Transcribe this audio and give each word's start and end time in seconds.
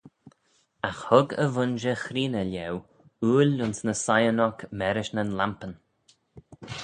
Agh 0.87 1.01
hug 1.09 1.29
y 1.43 1.45
vooinjer 1.57 1.99
chreeney 2.03 2.47
lhieu 2.51 2.75
ooil 3.29 3.63
ayns 3.65 3.79
ny 3.85 3.95
siyn 4.03 4.43
oc 4.47 4.57
mârish 4.77 5.13
nyn 5.15 5.35
lampyn. 5.39 5.73